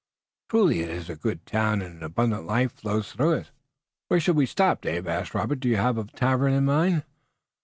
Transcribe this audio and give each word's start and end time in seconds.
Truly 0.49 0.79
it 0.79 0.89
is 0.89 1.11
a 1.11 1.15
good 1.15 1.45
town, 1.45 1.79
and 1.83 1.97
an 1.97 2.03
abundant 2.03 2.47
life 2.47 2.71
flows 2.71 3.11
through 3.11 3.33
it." 3.33 3.51
"Where 4.07 4.19
shall 4.19 4.33
we 4.33 4.47
stop, 4.47 4.81
Dave?" 4.81 5.05
asked 5.07 5.35
Robert. 5.35 5.59
"Do 5.59 5.69
you 5.69 5.75
have 5.77 5.99
a 5.99 6.05
tavern 6.05 6.53
in 6.53 6.65
mind?" 6.65 7.03